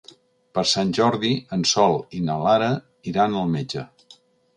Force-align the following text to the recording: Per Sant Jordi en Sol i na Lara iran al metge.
Per 0.57 0.61
Sant 0.69 0.93
Jordi 0.99 1.29
en 1.57 1.65
Sol 1.71 1.93
i 2.19 2.21
na 2.29 2.39
Lara 2.45 2.71
iran 3.13 3.37
al 3.43 3.53
metge. 3.57 3.85